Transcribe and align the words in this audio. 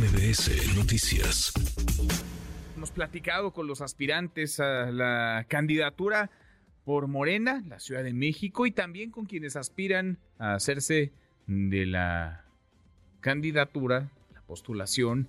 MBS 0.00 0.76
Noticias. 0.76 1.52
Hemos 2.74 2.90
platicado 2.90 3.52
con 3.52 3.66
los 3.66 3.82
aspirantes 3.82 4.58
a 4.58 4.90
la 4.90 5.44
candidatura 5.46 6.30
por 6.84 7.06
Morena, 7.06 7.62
la 7.68 7.80
Ciudad 7.80 8.02
de 8.02 8.14
México, 8.14 8.64
y 8.64 8.70
también 8.70 9.10
con 9.10 9.26
quienes 9.26 9.56
aspiran 9.56 10.16
a 10.38 10.54
hacerse 10.54 11.12
de 11.46 11.84
la 11.84 12.46
candidatura, 13.20 14.10
la 14.32 14.40
postulación 14.40 15.28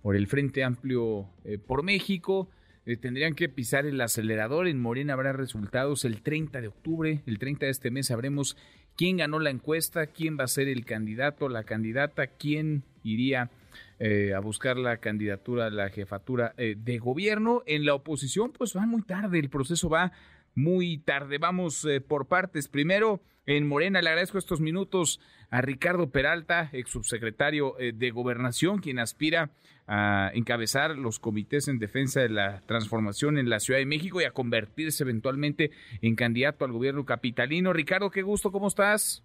por 0.00 0.16
el 0.16 0.26
Frente 0.26 0.64
Amplio 0.64 1.28
eh, 1.44 1.58
por 1.58 1.82
México. 1.82 2.48
Eh, 2.86 2.96
tendrían 2.96 3.34
que 3.34 3.50
pisar 3.50 3.84
el 3.84 4.00
acelerador. 4.00 4.68
En 4.68 4.80
Morena 4.80 5.12
habrá 5.12 5.34
resultados 5.34 6.06
el 6.06 6.22
30 6.22 6.62
de 6.62 6.68
octubre. 6.68 7.22
El 7.26 7.38
30 7.38 7.66
de 7.66 7.72
este 7.72 7.90
mes 7.90 8.06
sabremos 8.06 8.56
quién 8.96 9.18
ganó 9.18 9.38
la 9.38 9.50
encuesta, 9.50 10.06
quién 10.06 10.38
va 10.38 10.44
a 10.44 10.48
ser 10.48 10.68
el 10.68 10.86
candidato, 10.86 11.50
la 11.50 11.64
candidata, 11.64 12.26
quién 12.26 12.84
iría 13.02 13.50
eh, 13.98 14.34
a 14.34 14.40
buscar 14.40 14.76
la 14.76 14.98
candidatura 14.98 15.66
a 15.66 15.70
la 15.70 15.90
jefatura 15.90 16.54
de 16.56 16.98
gobierno. 16.98 17.62
En 17.66 17.84
la 17.84 17.94
oposición, 17.94 18.52
pues 18.52 18.76
va 18.76 18.86
muy 18.86 19.02
tarde, 19.02 19.38
el 19.38 19.48
proceso 19.48 19.88
va 19.88 20.12
muy 20.54 20.98
tarde. 20.98 21.38
Vamos 21.38 21.84
eh, 21.84 22.00
por 22.00 22.26
partes. 22.26 22.68
Primero, 22.68 23.22
en 23.46 23.66
Morena, 23.66 24.00
le 24.02 24.08
agradezco 24.08 24.38
estos 24.38 24.60
minutos 24.60 25.20
a 25.50 25.60
Ricardo 25.60 26.10
Peralta, 26.10 26.70
ex 26.72 26.90
subsecretario 26.90 27.78
eh, 27.78 27.92
de 27.92 28.10
Gobernación, 28.10 28.80
quien 28.80 28.98
aspira 28.98 29.50
a 29.86 30.30
encabezar 30.34 30.96
los 30.96 31.18
comités 31.18 31.68
en 31.68 31.78
defensa 31.78 32.20
de 32.20 32.28
la 32.28 32.60
transformación 32.66 33.36
en 33.36 33.50
la 33.50 33.60
Ciudad 33.60 33.80
de 33.80 33.86
México 33.86 34.20
y 34.20 34.24
a 34.24 34.30
convertirse 34.30 35.02
eventualmente 35.02 35.72
en 36.00 36.14
candidato 36.14 36.64
al 36.64 36.72
gobierno 36.72 37.04
capitalino. 37.04 37.72
Ricardo, 37.72 38.10
qué 38.10 38.22
gusto, 38.22 38.52
¿cómo 38.52 38.68
estás? 38.68 39.24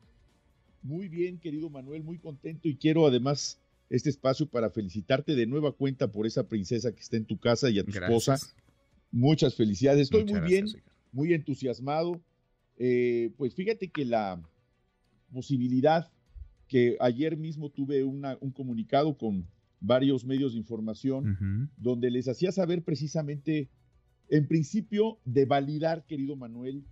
Muy 0.81 1.07
bien, 1.09 1.39
querido 1.39 1.69
Manuel, 1.69 2.03
muy 2.03 2.17
contento 2.17 2.67
y 2.67 2.75
quiero 2.75 3.05
además 3.05 3.59
este 3.89 4.09
espacio 4.09 4.49
para 4.49 4.69
felicitarte 4.69 5.35
de 5.35 5.47
nueva 5.47 5.71
cuenta 5.71 6.11
por 6.11 6.27
esa 6.27 6.47
princesa 6.47 6.93
que 6.93 7.01
está 7.01 7.17
en 7.17 7.25
tu 7.25 7.37
casa 7.39 7.69
y 7.69 7.79
a 7.79 7.83
tu 7.83 7.91
esposa. 7.91 8.37
Muchas 9.11 9.55
felicidades. 9.55 10.03
Estoy 10.03 10.25
muy 10.25 10.41
bien 10.41 10.67
muy 11.11 11.33
entusiasmado. 11.33 12.21
Eh, 12.77 13.33
pues 13.37 13.55
fíjate 13.55 13.89
que 13.89 14.05
la 14.05 14.41
posibilidad 15.33 16.11
que 16.67 16.97
ayer 16.99 17.37
mismo 17.37 17.71
tuve 17.71 18.03
una, 18.03 18.37
un 18.39 18.51
comunicado 18.51 19.17
con 19.17 19.47
varios 19.79 20.25
medios 20.25 20.53
de 20.53 20.59
información 20.59 21.69
donde 21.77 22.11
les 22.11 22.27
hacía 22.27 22.51
saber 22.51 22.83
precisamente, 22.83 23.69
en 24.29 24.47
principio, 24.47 25.19
de 25.23 25.45
validar, 25.45 26.05
querido 26.05 26.35
Manuel, 26.35 26.83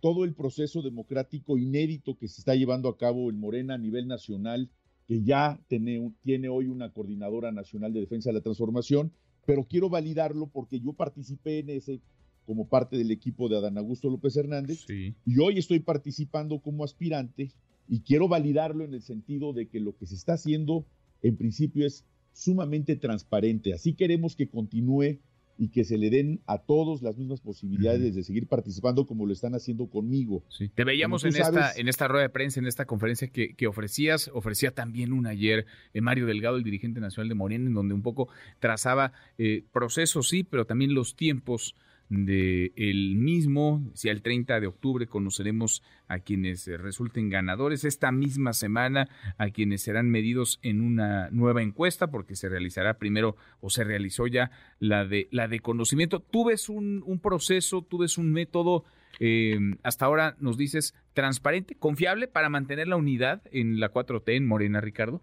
todo 0.00 0.24
el 0.24 0.34
proceso 0.34 0.82
democrático 0.82 1.56
inédito 1.56 2.16
que 2.16 2.28
se 2.28 2.40
está 2.40 2.54
llevando 2.54 2.88
a 2.88 2.96
cabo 2.96 3.30
en 3.30 3.38
Morena 3.38 3.74
a 3.74 3.78
nivel 3.78 4.06
nacional, 4.08 4.70
que 5.06 5.22
ya 5.22 5.60
tiene, 5.68 6.12
tiene 6.22 6.48
hoy 6.48 6.66
una 6.66 6.90
coordinadora 6.90 7.52
nacional 7.52 7.92
de 7.92 8.00
defensa 8.00 8.30
de 8.30 8.34
la 8.34 8.40
transformación, 8.40 9.12
pero 9.44 9.64
quiero 9.64 9.88
validarlo 9.88 10.46
porque 10.48 10.80
yo 10.80 10.92
participé 10.92 11.60
en 11.60 11.70
ese 11.70 12.00
como 12.46 12.68
parte 12.68 12.96
del 12.96 13.10
equipo 13.10 13.48
de 13.48 13.56
Adán 13.56 13.78
Augusto 13.78 14.10
López 14.10 14.36
Hernández. 14.36 14.84
Y 14.88 15.38
hoy 15.38 15.58
estoy 15.58 15.80
participando 15.80 16.60
como 16.60 16.84
aspirante 16.84 17.52
y 17.88 18.00
quiero 18.00 18.28
validarlo 18.28 18.84
en 18.84 18.94
el 18.94 19.02
sentido 19.02 19.52
de 19.52 19.68
que 19.68 19.80
lo 19.80 19.96
que 19.96 20.06
se 20.06 20.14
está 20.14 20.34
haciendo 20.34 20.86
en 21.22 21.36
principio 21.36 21.86
es 21.86 22.04
sumamente 22.32 22.96
transparente. 22.96 23.74
Así 23.74 23.94
queremos 23.94 24.34
que 24.34 24.48
continúe 24.48 25.18
y 25.58 25.68
que 25.68 25.84
se 25.84 25.98
le 25.98 26.10
den 26.10 26.40
a 26.46 26.58
todos 26.58 27.02
las 27.02 27.16
mismas 27.16 27.40
posibilidades 27.40 28.14
de 28.14 28.22
seguir 28.22 28.46
participando 28.46 29.06
como 29.06 29.26
lo 29.26 29.32
están 29.32 29.54
haciendo 29.54 29.86
conmigo. 29.86 30.42
Te 30.74 30.84
veíamos 30.84 31.24
en 31.24 31.36
esta, 31.36 31.72
en 31.74 31.88
esta 31.88 32.08
rueda 32.08 32.22
de 32.22 32.30
prensa, 32.30 32.60
en 32.60 32.66
esta 32.66 32.84
conferencia 32.84 33.28
que, 33.28 33.54
que 33.54 33.66
ofrecías, 33.66 34.30
ofrecía 34.34 34.72
también 34.72 35.12
una 35.12 35.30
ayer 35.30 35.66
eh, 35.94 36.00
Mario 36.00 36.26
Delgado, 36.26 36.56
el 36.56 36.64
dirigente 36.64 37.00
nacional 37.00 37.28
de 37.28 37.34
Morena, 37.34 37.66
en 37.66 37.74
donde 37.74 37.94
un 37.94 38.02
poco 38.02 38.28
trazaba 38.60 39.12
eh, 39.38 39.64
procesos, 39.72 40.28
sí, 40.28 40.44
pero 40.44 40.64
también 40.64 40.94
los 40.94 41.16
tiempos 41.16 41.74
de 42.12 42.72
el 42.76 43.16
mismo, 43.16 43.82
si 43.94 44.10
el 44.10 44.20
30 44.20 44.60
de 44.60 44.66
octubre 44.66 45.06
conoceremos 45.06 45.82
a 46.08 46.18
quienes 46.18 46.66
resulten 46.66 47.30
ganadores, 47.30 47.84
esta 47.84 48.12
misma 48.12 48.52
semana 48.52 49.08
a 49.38 49.48
quienes 49.48 49.82
serán 49.82 50.10
medidos 50.10 50.60
en 50.62 50.82
una 50.82 51.30
nueva 51.30 51.62
encuesta, 51.62 52.10
porque 52.10 52.36
se 52.36 52.50
realizará 52.50 52.98
primero 52.98 53.36
o 53.62 53.70
se 53.70 53.84
realizó 53.84 54.26
ya 54.26 54.50
la 54.78 55.06
de 55.06 55.28
la 55.30 55.48
de 55.48 55.60
conocimiento. 55.60 56.20
Tú 56.20 56.44
ves 56.44 56.68
un, 56.68 57.02
un 57.06 57.18
proceso, 57.18 57.80
tú 57.80 57.98
ves 57.98 58.18
un 58.18 58.30
método, 58.30 58.84
eh, 59.18 59.58
hasta 59.82 60.04
ahora 60.04 60.36
nos 60.38 60.58
dices, 60.58 60.94
transparente, 61.14 61.76
confiable 61.76 62.28
para 62.28 62.50
mantener 62.50 62.88
la 62.88 62.96
unidad 62.96 63.42
en 63.52 63.80
la 63.80 63.90
4T 63.90 64.36
en 64.36 64.46
Morena, 64.46 64.82
Ricardo. 64.82 65.22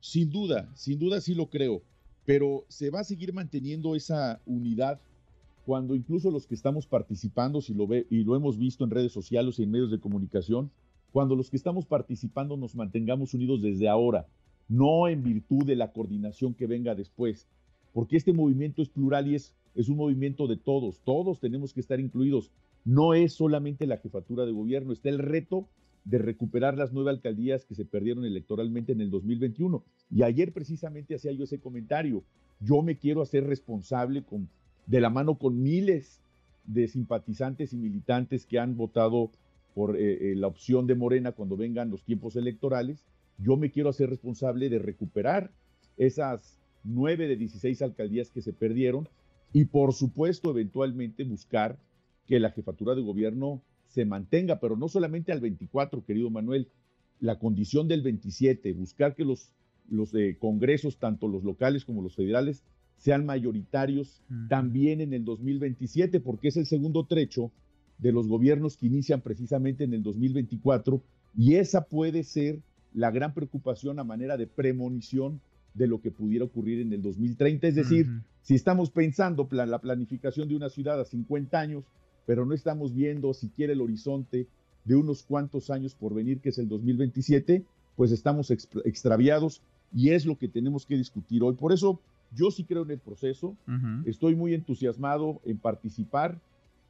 Sin 0.00 0.28
duda, 0.28 0.70
sin 0.74 0.98
duda 0.98 1.22
sí 1.22 1.34
lo 1.34 1.46
creo, 1.46 1.82
pero 2.26 2.66
se 2.68 2.90
va 2.90 3.00
a 3.00 3.04
seguir 3.04 3.32
manteniendo 3.32 3.96
esa 3.96 4.42
unidad 4.44 5.00
cuando 5.64 5.94
incluso 5.94 6.30
los 6.30 6.46
que 6.46 6.54
estamos 6.54 6.86
participando, 6.86 7.60
si 7.60 7.74
lo 7.74 7.86
ve, 7.86 8.06
y 8.10 8.24
lo 8.24 8.36
hemos 8.36 8.58
visto 8.58 8.84
en 8.84 8.90
redes 8.90 9.12
sociales 9.12 9.58
y 9.58 9.62
en 9.62 9.70
medios 9.70 9.90
de 9.90 9.98
comunicación, 9.98 10.70
cuando 11.10 11.36
los 11.36 11.48
que 11.48 11.56
estamos 11.56 11.86
participando 11.86 12.56
nos 12.56 12.74
mantengamos 12.74 13.34
unidos 13.34 13.62
desde 13.62 13.88
ahora, 13.88 14.26
no 14.68 15.08
en 15.08 15.22
virtud 15.22 15.64
de 15.64 15.76
la 15.76 15.92
coordinación 15.92 16.54
que 16.54 16.66
venga 16.66 16.94
después, 16.94 17.46
porque 17.92 18.16
este 18.16 18.32
movimiento 18.32 18.82
es 18.82 18.88
plural 18.88 19.28
y 19.28 19.36
es, 19.36 19.54
es 19.74 19.88
un 19.88 19.96
movimiento 19.96 20.46
de 20.46 20.56
todos, 20.56 21.00
todos 21.00 21.40
tenemos 21.40 21.72
que 21.72 21.80
estar 21.80 22.00
incluidos, 22.00 22.50
no 22.84 23.14
es 23.14 23.32
solamente 23.32 23.86
la 23.86 23.96
jefatura 23.96 24.44
de 24.44 24.52
gobierno, 24.52 24.92
está 24.92 25.08
el 25.08 25.18
reto 25.18 25.68
de 26.04 26.18
recuperar 26.18 26.76
las 26.76 26.92
nueve 26.92 27.10
alcaldías 27.10 27.64
que 27.64 27.74
se 27.74 27.86
perdieron 27.86 28.26
electoralmente 28.26 28.92
en 28.92 29.00
el 29.00 29.10
2021. 29.10 29.82
Y 30.10 30.22
ayer 30.22 30.52
precisamente 30.52 31.14
hacía 31.14 31.32
yo 31.32 31.44
ese 31.44 31.60
comentario, 31.60 32.22
yo 32.60 32.82
me 32.82 32.98
quiero 32.98 33.22
hacer 33.22 33.46
responsable 33.46 34.22
con 34.22 34.48
de 34.86 35.00
la 35.00 35.10
mano 35.10 35.36
con 35.36 35.62
miles 35.62 36.20
de 36.66 36.88
simpatizantes 36.88 37.72
y 37.72 37.76
militantes 37.76 38.46
que 38.46 38.58
han 38.58 38.76
votado 38.76 39.30
por 39.74 39.96
eh, 39.96 40.32
eh, 40.32 40.34
la 40.36 40.46
opción 40.46 40.86
de 40.86 40.94
Morena 40.94 41.32
cuando 41.32 41.56
vengan 41.56 41.90
los 41.90 42.02
tiempos 42.02 42.36
electorales, 42.36 43.04
yo 43.38 43.56
me 43.56 43.70
quiero 43.70 43.88
hacer 43.88 44.08
responsable 44.08 44.68
de 44.68 44.78
recuperar 44.78 45.50
esas 45.96 46.58
nueve 46.84 47.26
de 47.26 47.36
16 47.36 47.82
alcaldías 47.82 48.30
que 48.30 48.42
se 48.42 48.52
perdieron 48.52 49.08
y 49.52 49.64
por 49.64 49.92
supuesto 49.92 50.50
eventualmente 50.50 51.24
buscar 51.24 51.78
que 52.26 52.40
la 52.40 52.50
jefatura 52.50 52.94
de 52.94 53.02
gobierno 53.02 53.60
se 53.88 54.04
mantenga, 54.04 54.58
pero 54.58 54.76
no 54.76 54.88
solamente 54.88 55.32
al 55.32 55.40
24, 55.40 56.04
querido 56.04 56.30
Manuel, 56.30 56.68
la 57.20 57.38
condición 57.38 57.86
del 57.86 58.02
27, 58.02 58.72
buscar 58.72 59.14
que 59.14 59.24
los, 59.24 59.50
los 59.88 60.14
eh, 60.14 60.36
congresos, 60.38 60.96
tanto 60.98 61.28
los 61.28 61.44
locales 61.44 61.84
como 61.84 62.02
los 62.02 62.16
federales, 62.16 62.62
sean 62.96 63.26
mayoritarios 63.26 64.22
también 64.48 65.00
en 65.00 65.12
el 65.12 65.24
2027, 65.24 66.20
porque 66.20 66.48
es 66.48 66.56
el 66.56 66.66
segundo 66.66 67.04
trecho 67.04 67.50
de 67.98 68.12
los 68.12 68.28
gobiernos 68.28 68.76
que 68.76 68.86
inician 68.86 69.20
precisamente 69.20 69.84
en 69.84 69.94
el 69.94 70.02
2024 70.02 71.02
y 71.36 71.54
esa 71.56 71.84
puede 71.84 72.22
ser 72.24 72.60
la 72.92 73.10
gran 73.10 73.34
preocupación 73.34 73.98
a 73.98 74.04
manera 74.04 74.36
de 74.36 74.46
premonición 74.46 75.40
de 75.74 75.88
lo 75.88 76.00
que 76.00 76.10
pudiera 76.10 76.44
ocurrir 76.44 76.80
en 76.80 76.92
el 76.92 77.02
2030. 77.02 77.66
Es 77.66 77.74
decir, 77.74 78.08
si 78.42 78.54
estamos 78.54 78.90
pensando 78.90 79.48
la 79.50 79.80
planificación 79.80 80.48
de 80.48 80.56
una 80.56 80.70
ciudad 80.70 81.00
a 81.00 81.04
50 81.04 81.58
años, 81.58 81.84
pero 82.26 82.46
no 82.46 82.54
estamos 82.54 82.94
viendo 82.94 83.34
siquiera 83.34 83.72
el 83.72 83.80
horizonte 83.80 84.46
de 84.84 84.94
unos 84.94 85.22
cuantos 85.22 85.70
años 85.70 85.94
por 85.94 86.14
venir, 86.14 86.40
que 86.40 86.50
es 86.50 86.58
el 86.58 86.68
2027, 86.68 87.64
pues 87.96 88.12
estamos 88.12 88.50
extraviados 88.50 89.62
y 89.92 90.10
es 90.10 90.26
lo 90.26 90.38
que 90.38 90.48
tenemos 90.48 90.86
que 90.86 90.96
discutir 90.96 91.42
hoy. 91.42 91.54
Por 91.54 91.72
eso 91.72 92.00
yo 92.34 92.50
sí 92.50 92.64
creo 92.64 92.82
en 92.82 92.90
el 92.90 92.98
proceso, 92.98 93.56
estoy 94.04 94.34
muy 94.34 94.54
entusiasmado 94.54 95.40
en 95.44 95.58
participar, 95.58 96.40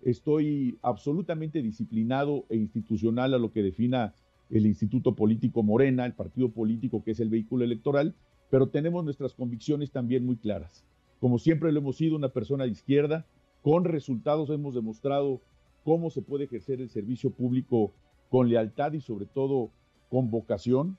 estoy 0.02 0.78
absolutamente 0.82 1.62
disciplinado 1.62 2.44
e 2.48 2.56
institucional 2.56 3.34
a 3.34 3.38
lo 3.38 3.52
que 3.52 3.62
defina 3.62 4.14
el 4.50 4.66
Instituto 4.66 5.14
Político 5.14 5.62
Morena, 5.62 6.04
el 6.06 6.12
partido 6.12 6.50
político 6.50 7.02
que 7.02 7.12
es 7.12 7.20
el 7.20 7.30
vehículo 7.30 7.64
electoral, 7.64 8.14
pero 8.50 8.68
tenemos 8.68 9.04
nuestras 9.04 9.34
convicciones 9.34 9.90
también 9.90 10.24
muy 10.26 10.36
claras. 10.36 10.84
Como 11.20 11.38
siempre 11.38 11.72
lo 11.72 11.80
hemos 11.80 11.96
sido 11.96 12.16
una 12.16 12.28
persona 12.28 12.64
de 12.64 12.70
izquierda, 12.70 13.26
con 13.62 13.84
resultados 13.84 14.50
hemos 14.50 14.74
demostrado 14.74 15.40
cómo 15.84 16.10
se 16.10 16.22
puede 16.22 16.44
ejercer 16.44 16.80
el 16.80 16.90
servicio 16.90 17.30
público 17.30 17.92
con 18.28 18.48
lealtad 18.48 18.92
y 18.92 19.00
sobre 19.00 19.26
todo 19.26 19.70
con 20.10 20.30
vocación 20.30 20.98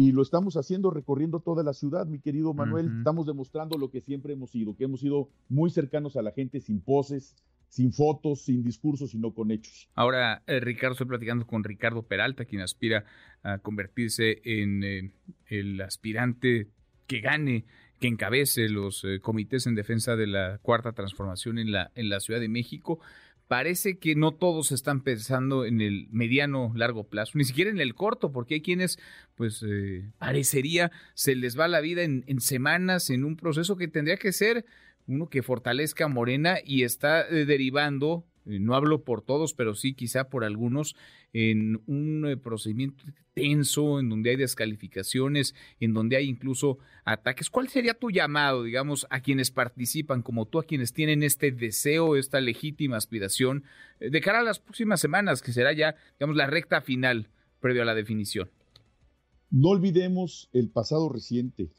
y 0.00 0.12
lo 0.12 0.22
estamos 0.22 0.56
haciendo 0.56 0.90
recorriendo 0.90 1.40
toda 1.40 1.62
la 1.62 1.74
ciudad, 1.74 2.06
mi 2.06 2.20
querido 2.20 2.54
Manuel. 2.54 2.90
Estamos 3.00 3.26
demostrando 3.26 3.76
lo 3.76 3.90
que 3.90 4.00
siempre 4.00 4.32
hemos 4.32 4.50
sido, 4.50 4.74
que 4.74 4.84
hemos 4.84 5.00
sido 5.00 5.28
muy 5.50 5.68
cercanos 5.68 6.16
a 6.16 6.22
la 6.22 6.32
gente 6.32 6.58
sin 6.60 6.80
poses, 6.80 7.36
sin 7.68 7.92
fotos, 7.92 8.40
sin 8.40 8.62
discursos, 8.62 9.10
sino 9.10 9.34
con 9.34 9.50
hechos. 9.50 9.90
Ahora, 9.94 10.42
eh, 10.46 10.58
Ricardo, 10.58 10.92
estoy 10.92 11.06
platicando 11.06 11.46
con 11.46 11.64
Ricardo 11.64 12.02
Peralta, 12.02 12.46
quien 12.46 12.62
aspira 12.62 13.04
a 13.42 13.58
convertirse 13.58 14.40
en 14.42 14.84
eh, 14.84 15.12
el 15.48 15.78
aspirante 15.82 16.68
que 17.06 17.20
gane, 17.20 17.66
que 17.98 18.08
encabece 18.08 18.70
los 18.70 19.04
eh, 19.04 19.20
comités 19.20 19.66
en 19.66 19.74
defensa 19.74 20.16
de 20.16 20.28
la 20.28 20.60
cuarta 20.62 20.92
transformación 20.92 21.58
en 21.58 21.72
la, 21.72 21.90
en 21.94 22.08
la 22.08 22.20
Ciudad 22.20 22.40
de 22.40 22.48
México 22.48 23.00
parece 23.50 23.98
que 23.98 24.14
no 24.14 24.30
todos 24.30 24.70
están 24.70 25.00
pensando 25.00 25.64
en 25.64 25.80
el 25.80 26.06
mediano 26.12 26.72
largo 26.76 27.02
plazo, 27.02 27.32
ni 27.34 27.42
siquiera 27.42 27.68
en 27.68 27.80
el 27.80 27.96
corto, 27.96 28.30
porque 28.30 28.54
hay 28.54 28.60
quienes, 28.60 29.00
pues, 29.34 29.64
eh, 29.66 30.08
parecería 30.18 30.92
se 31.14 31.34
les 31.34 31.58
va 31.58 31.66
la 31.66 31.80
vida 31.80 32.04
en, 32.04 32.22
en, 32.28 32.40
semanas 32.40 33.10
en 33.10 33.24
un 33.24 33.34
proceso 33.34 33.76
que 33.76 33.88
tendría 33.88 34.18
que 34.18 34.30
ser 34.32 34.64
uno 35.08 35.28
que 35.28 35.42
fortalezca 35.42 36.04
a 36.04 36.08
Morena 36.08 36.58
y 36.64 36.84
está 36.84 37.26
eh, 37.26 37.44
derivando 37.44 38.24
no 38.58 38.74
hablo 38.74 39.04
por 39.04 39.22
todos, 39.22 39.54
pero 39.54 39.74
sí 39.74 39.94
quizá 39.94 40.28
por 40.28 40.44
algunos, 40.44 40.96
en 41.32 41.80
un 41.86 42.26
eh, 42.26 42.36
procedimiento 42.36 43.04
tenso, 43.34 44.00
en 44.00 44.08
donde 44.08 44.30
hay 44.30 44.36
descalificaciones, 44.36 45.54
en 45.78 45.94
donde 45.94 46.16
hay 46.16 46.28
incluso 46.28 46.78
ataques. 47.04 47.50
¿Cuál 47.50 47.68
sería 47.68 47.94
tu 47.94 48.10
llamado, 48.10 48.64
digamos, 48.64 49.06
a 49.10 49.20
quienes 49.20 49.50
participan, 49.50 50.22
como 50.22 50.46
tú, 50.46 50.58
a 50.58 50.64
quienes 50.64 50.92
tienen 50.92 51.22
este 51.22 51.52
deseo, 51.52 52.16
esta 52.16 52.40
legítima 52.40 52.96
aspiración, 52.96 53.64
eh, 54.00 54.10
de 54.10 54.20
cara 54.20 54.40
a 54.40 54.44
las 54.44 54.58
próximas 54.58 55.00
semanas, 55.00 55.42
que 55.42 55.52
será 55.52 55.72
ya, 55.72 55.94
digamos, 56.18 56.36
la 56.36 56.46
recta 56.46 56.80
final 56.80 57.28
previo 57.60 57.82
a 57.82 57.84
la 57.84 57.94
definición? 57.94 58.50
No 59.50 59.70
olvidemos 59.70 60.48
el 60.52 60.70
pasado 60.70 61.08
reciente. 61.08 61.70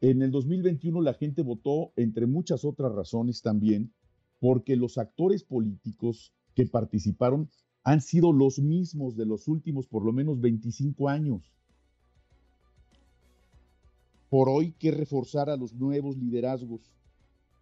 En 0.00 0.22
el 0.22 0.30
2021 0.30 1.00
la 1.00 1.14
gente 1.14 1.42
votó, 1.42 1.92
entre 1.96 2.26
muchas 2.26 2.64
otras 2.64 2.92
razones 2.92 3.42
también, 3.42 3.92
porque 4.40 4.76
los 4.76 4.98
actores 4.98 5.44
políticos 5.44 6.32
que 6.54 6.66
participaron 6.66 7.48
han 7.84 8.00
sido 8.00 8.32
los 8.32 8.58
mismos 8.58 9.16
de 9.16 9.26
los 9.26 9.46
últimos 9.46 9.86
por 9.86 10.04
lo 10.04 10.12
menos 10.12 10.40
25 10.40 11.08
años. 11.08 11.52
Por 14.28 14.48
hoy 14.48 14.72
que 14.72 14.90
reforzar 14.90 15.48
a 15.48 15.56
los 15.56 15.72
nuevos 15.72 16.16
liderazgos 16.16 16.80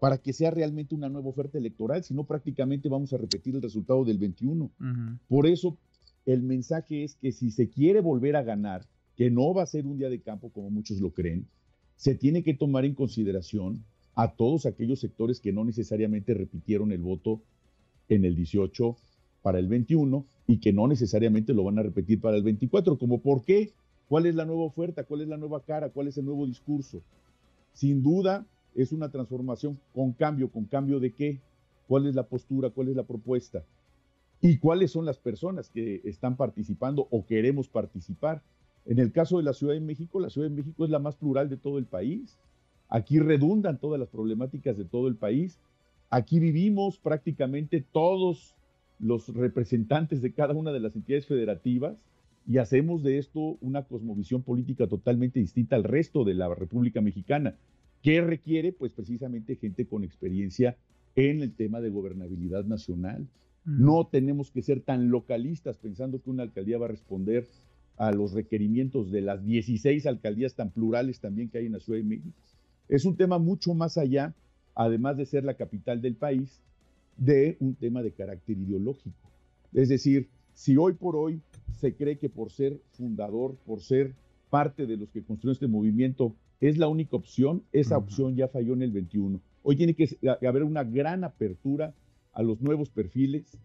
para 0.00 0.18
que 0.18 0.32
sea 0.32 0.50
realmente 0.50 0.94
una 0.94 1.08
nueva 1.08 1.28
oferta 1.28 1.58
electoral, 1.58 2.02
si 2.04 2.14
no 2.14 2.24
prácticamente 2.24 2.88
vamos 2.88 3.12
a 3.12 3.18
repetir 3.18 3.54
el 3.54 3.62
resultado 3.62 4.04
del 4.04 4.18
21. 4.18 4.70
Por 5.28 5.46
eso 5.46 5.76
el 6.26 6.42
mensaje 6.42 7.04
es 7.04 7.16
que 7.16 7.32
si 7.32 7.50
se 7.50 7.68
quiere 7.68 8.00
volver 8.00 8.36
a 8.36 8.42
ganar, 8.42 8.86
que 9.16 9.30
no 9.30 9.54
va 9.54 9.62
a 9.62 9.66
ser 9.66 9.86
un 9.86 9.98
día 9.98 10.08
de 10.08 10.20
campo 10.20 10.50
como 10.50 10.70
muchos 10.70 11.00
lo 11.00 11.12
creen, 11.12 11.46
se 11.96 12.14
tiene 12.14 12.42
que 12.42 12.54
tomar 12.54 12.84
en 12.84 12.94
consideración 12.94 13.84
a 14.14 14.34
todos 14.34 14.66
aquellos 14.66 15.00
sectores 15.00 15.40
que 15.40 15.52
no 15.52 15.64
necesariamente 15.64 16.34
repitieron 16.34 16.92
el 16.92 17.02
voto 17.02 17.40
en 18.08 18.24
el 18.24 18.36
18 18.36 18.96
para 19.42 19.58
el 19.58 19.68
21 19.68 20.24
y 20.46 20.58
que 20.58 20.72
no 20.72 20.86
necesariamente 20.88 21.52
lo 21.52 21.64
van 21.64 21.78
a 21.78 21.82
repetir 21.82 22.20
para 22.20 22.36
el 22.36 22.42
24. 22.42 22.98
¿Como 22.98 23.20
por 23.20 23.44
qué? 23.44 23.72
¿Cuál 24.08 24.26
es 24.26 24.34
la 24.34 24.44
nueva 24.44 24.62
oferta? 24.62 25.04
¿Cuál 25.04 25.22
es 25.22 25.28
la 25.28 25.36
nueva 25.36 25.60
cara? 25.60 25.90
¿Cuál 25.90 26.08
es 26.08 26.18
el 26.18 26.24
nuevo 26.24 26.46
discurso? 26.46 27.02
Sin 27.72 28.02
duda 28.02 28.46
es 28.74 28.92
una 28.92 29.10
transformación 29.10 29.78
con 29.94 30.12
cambio. 30.12 30.50
¿Con 30.50 30.64
cambio 30.64 31.00
de 31.00 31.12
qué? 31.12 31.40
¿Cuál 31.88 32.06
es 32.06 32.14
la 32.14 32.24
postura? 32.24 32.70
¿Cuál 32.70 32.88
es 32.88 32.96
la 32.96 33.04
propuesta? 33.04 33.64
¿Y 34.40 34.58
cuáles 34.58 34.90
son 34.90 35.06
las 35.06 35.18
personas 35.18 35.70
que 35.70 36.02
están 36.04 36.36
participando 36.36 37.08
o 37.10 37.24
queremos 37.24 37.68
participar? 37.68 38.42
En 38.86 38.98
el 38.98 39.12
caso 39.12 39.38
de 39.38 39.44
la 39.44 39.54
Ciudad 39.54 39.72
de 39.74 39.80
México, 39.80 40.20
la 40.20 40.28
Ciudad 40.28 40.48
de 40.48 40.54
México 40.54 40.84
es 40.84 40.90
la 40.90 40.98
más 40.98 41.16
plural 41.16 41.48
de 41.48 41.56
todo 41.56 41.78
el 41.78 41.86
país. 41.86 42.36
Aquí 42.94 43.18
redundan 43.18 43.80
todas 43.80 43.98
las 43.98 44.08
problemáticas 44.08 44.78
de 44.78 44.84
todo 44.84 45.08
el 45.08 45.16
país. 45.16 45.58
Aquí 46.10 46.38
vivimos 46.38 46.96
prácticamente 46.96 47.84
todos 47.90 48.54
los 49.00 49.34
representantes 49.34 50.22
de 50.22 50.32
cada 50.32 50.54
una 50.54 50.70
de 50.70 50.78
las 50.78 50.94
entidades 50.94 51.26
federativas 51.26 51.96
y 52.46 52.58
hacemos 52.58 53.02
de 53.02 53.18
esto 53.18 53.58
una 53.60 53.82
cosmovisión 53.82 54.42
política 54.42 54.86
totalmente 54.86 55.40
distinta 55.40 55.74
al 55.74 55.82
resto 55.82 56.22
de 56.22 56.34
la 56.34 56.54
República 56.54 57.00
Mexicana. 57.00 57.56
¿Qué 58.00 58.20
requiere? 58.20 58.70
Pues 58.70 58.92
precisamente 58.92 59.56
gente 59.56 59.86
con 59.86 60.04
experiencia 60.04 60.76
en 61.16 61.42
el 61.42 61.52
tema 61.52 61.80
de 61.80 61.90
gobernabilidad 61.90 62.64
nacional. 62.64 63.26
Mm. 63.64 63.84
No 63.84 64.06
tenemos 64.06 64.52
que 64.52 64.62
ser 64.62 64.82
tan 64.82 65.10
localistas 65.10 65.78
pensando 65.78 66.22
que 66.22 66.30
una 66.30 66.44
alcaldía 66.44 66.78
va 66.78 66.84
a 66.84 66.90
responder 66.90 67.48
a 67.96 68.12
los 68.12 68.34
requerimientos 68.34 69.10
de 69.10 69.20
las 69.20 69.44
16 69.44 70.06
alcaldías 70.06 70.54
tan 70.54 70.70
plurales 70.70 71.18
también 71.18 71.48
que 71.48 71.58
hay 71.58 71.66
en 71.66 71.72
la 71.72 71.80
Ciudad 71.80 71.98
de 71.98 72.04
México. 72.04 72.38
Es 72.88 73.04
un 73.04 73.16
tema 73.16 73.38
mucho 73.38 73.74
más 73.74 73.96
allá, 73.98 74.34
además 74.74 75.16
de 75.16 75.26
ser 75.26 75.44
la 75.44 75.54
capital 75.54 76.02
del 76.02 76.16
país, 76.16 76.60
de 77.16 77.56
un 77.60 77.74
tema 77.74 78.02
de 78.02 78.12
carácter 78.12 78.58
ideológico. 78.58 79.16
Es 79.72 79.88
decir, 79.88 80.28
si 80.52 80.76
hoy 80.76 80.94
por 80.94 81.16
hoy 81.16 81.40
se 81.78 81.94
cree 81.94 82.18
que 82.18 82.28
por 82.28 82.50
ser 82.50 82.80
fundador, 82.92 83.56
por 83.66 83.80
ser 83.80 84.14
parte 84.50 84.86
de 84.86 84.96
los 84.96 85.10
que 85.10 85.22
construyen 85.22 85.54
este 85.54 85.66
movimiento, 85.66 86.34
es 86.60 86.78
la 86.78 86.88
única 86.88 87.16
opción, 87.16 87.62
esa 87.72 87.98
opción 87.98 88.36
ya 88.36 88.48
falló 88.48 88.74
en 88.74 88.82
el 88.82 88.92
21. 88.92 89.40
Hoy 89.62 89.76
tiene 89.76 89.94
que 89.94 90.16
haber 90.46 90.62
una 90.62 90.84
gran 90.84 91.24
apertura 91.24 91.94
a 92.32 92.42
los 92.42 92.60
nuevos 92.60 92.90
perfiles. 92.90 93.58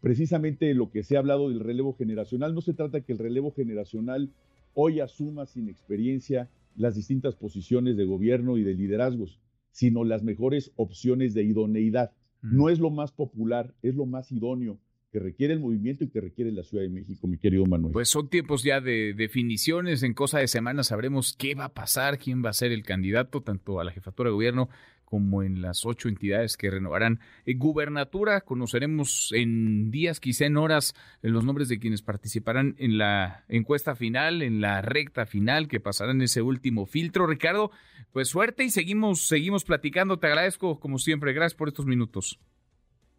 Precisamente 0.00 0.74
lo 0.74 0.90
que 0.90 1.04
se 1.04 1.16
ha 1.16 1.20
hablado 1.20 1.48
del 1.48 1.60
relevo 1.60 1.94
generacional, 1.94 2.54
no 2.54 2.60
se 2.60 2.72
trata 2.72 3.02
que 3.02 3.12
el 3.12 3.18
relevo 3.18 3.52
generacional 3.52 4.30
hoy 4.74 5.00
asuma 5.00 5.46
sin 5.46 5.68
experiencia 5.68 6.48
las 6.76 6.94
distintas 6.94 7.34
posiciones 7.36 7.96
de 7.96 8.04
gobierno 8.04 8.58
y 8.58 8.62
de 8.62 8.74
liderazgos, 8.74 9.40
sino 9.70 10.04
las 10.04 10.22
mejores 10.22 10.72
opciones 10.76 11.34
de 11.34 11.44
idoneidad. 11.44 12.12
Mm. 12.42 12.56
No 12.56 12.68
es 12.68 12.78
lo 12.78 12.90
más 12.90 13.12
popular, 13.12 13.74
es 13.82 13.94
lo 13.94 14.06
más 14.06 14.30
idóneo 14.32 14.78
que 15.12 15.18
requiere 15.18 15.52
el 15.52 15.60
movimiento 15.60 16.04
y 16.04 16.08
que 16.08 16.22
requiere 16.22 16.50
la 16.52 16.62
Ciudad 16.62 16.84
de 16.84 16.88
México, 16.88 17.26
mi 17.26 17.36
querido 17.36 17.66
Manuel. 17.66 17.92
Pues 17.92 18.08
son 18.08 18.28
tiempos 18.28 18.62
ya 18.62 18.80
de 18.80 19.12
definiciones, 19.12 20.02
en 20.02 20.14
cosa 20.14 20.38
de 20.38 20.48
semanas 20.48 20.86
sabremos 20.86 21.36
qué 21.36 21.54
va 21.54 21.66
a 21.66 21.74
pasar, 21.74 22.18
quién 22.18 22.42
va 22.42 22.48
a 22.48 22.54
ser 22.54 22.72
el 22.72 22.82
candidato, 22.82 23.42
tanto 23.42 23.78
a 23.78 23.84
la 23.84 23.92
jefatura 23.92 24.30
de 24.30 24.34
gobierno 24.34 24.70
como 25.12 25.42
en 25.42 25.60
las 25.60 25.84
ocho 25.84 26.08
entidades 26.08 26.56
que 26.56 26.70
renovarán 26.70 27.20
en 27.44 27.58
gubernatura. 27.58 28.40
Conoceremos 28.40 29.30
en 29.34 29.90
días, 29.90 30.20
quizá 30.20 30.46
en 30.46 30.56
horas, 30.56 30.94
los 31.20 31.44
nombres 31.44 31.68
de 31.68 31.78
quienes 31.78 32.00
participarán 32.00 32.76
en 32.78 32.96
la 32.96 33.44
encuesta 33.50 33.94
final, 33.94 34.40
en 34.40 34.62
la 34.62 34.80
recta 34.80 35.26
final 35.26 35.68
que 35.68 35.80
pasará 35.80 36.12
en 36.12 36.22
ese 36.22 36.40
último 36.40 36.86
filtro. 36.86 37.26
Ricardo, 37.26 37.70
pues 38.10 38.28
suerte 38.28 38.64
y 38.64 38.70
seguimos, 38.70 39.28
seguimos 39.28 39.64
platicando. 39.64 40.18
Te 40.18 40.28
agradezco 40.28 40.80
como 40.80 40.96
siempre. 40.96 41.34
Gracias 41.34 41.58
por 41.58 41.68
estos 41.68 41.84
minutos. 41.84 42.40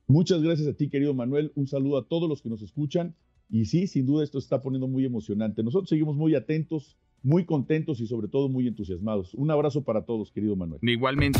Muchas 0.08 0.42
gracias 0.42 0.68
a 0.68 0.74
ti, 0.74 0.90
querido 0.90 1.14
Manuel. 1.14 1.52
Un 1.54 1.68
saludo 1.68 2.00
a 2.00 2.08
todos 2.08 2.28
los 2.28 2.42
que 2.42 2.50
nos 2.50 2.64
escuchan. 2.64 3.14
Y 3.52 3.66
sí, 3.66 3.86
sin 3.86 4.08
duda 4.08 4.24
esto 4.24 4.42
se 4.42 4.46
está 4.46 4.64
poniendo 4.64 4.88
muy 4.88 5.06
emocionante. 5.06 5.62
Nosotros 5.62 5.90
seguimos 5.90 6.16
muy 6.16 6.34
atentos, 6.34 6.98
muy 7.22 7.46
contentos 7.46 8.00
y 8.00 8.08
sobre 8.08 8.30
todo 8.30 8.50
muy 8.50 8.68
entusiasmados. 8.68 9.36
Un 9.36 9.52
abrazo 9.52 9.84
para 9.84 10.06
todos, 10.06 10.32
querido 10.32 10.56
Manuel. 10.56 10.80
Igualmente 10.82 11.40